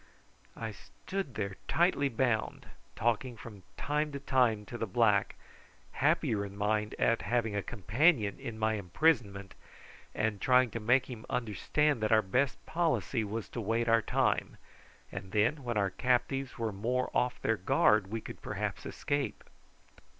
[0.57, 2.65] I stood there tightly bound,
[2.95, 5.35] talking from time to time to the black,
[5.91, 9.53] happier in mind at having a companion in my imprisonment,
[10.15, 14.57] and trying to make him understand that our best policy was to wait our time;
[15.11, 19.43] and then when our captors were more off their guard we could perhaps escape.